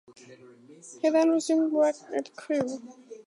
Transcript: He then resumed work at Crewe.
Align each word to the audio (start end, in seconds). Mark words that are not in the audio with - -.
He 1.03 1.09
then 1.11 1.29
resumed 1.29 1.71
work 1.73 1.95
at 2.17 2.35
Crewe. 2.35 2.81